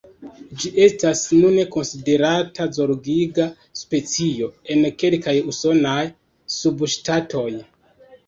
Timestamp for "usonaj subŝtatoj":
5.53-7.49